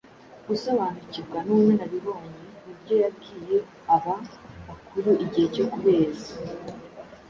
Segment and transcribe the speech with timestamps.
[0.47, 2.35] gusobanukirwa n’ubunararibonye.
[2.63, 3.57] Mu byo yabwiye
[3.95, 4.15] aba
[4.67, 6.31] bakuru igihe cyo kubeza,